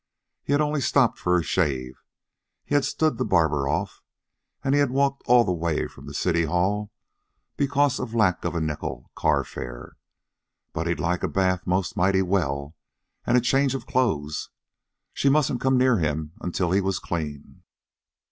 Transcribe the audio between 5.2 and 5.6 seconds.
all the